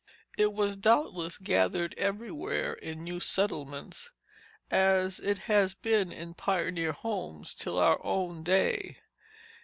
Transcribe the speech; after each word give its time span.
It 0.35 0.51
was 0.53 0.77
doubtless 0.77 1.37
gathered 1.37 1.93
everywhere 1.95 2.73
in 2.73 3.03
new 3.03 3.19
settlements, 3.19 4.11
as 4.71 5.19
it 5.19 5.37
has 5.47 5.75
been 5.75 6.11
in 6.11 6.33
pioneer 6.33 6.91
homes 6.93 7.53
till 7.53 7.77
our 7.77 8.03
own 8.03 8.41
day. 8.41 8.97